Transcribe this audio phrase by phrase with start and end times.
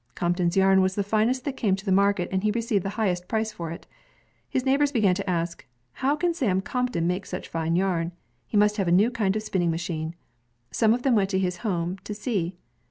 [0.15, 3.27] Crompton's yarn was the finest that came to the market, and he received the highest
[3.27, 3.85] price for it.
[4.49, 5.63] His neighbors began to ask,
[5.99, 8.11] ''How can Sam Crompton make such fine yarn?
[8.47, 10.15] He must have a new kind of spin ning machine."
[10.71, 12.57] Some of them went to his home to see.